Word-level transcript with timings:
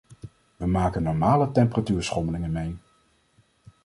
We 0.57 0.65
maken 0.65 1.03
normale 1.03 1.51
temperatuurschommelingen 1.51 2.51
mee. 2.51 2.77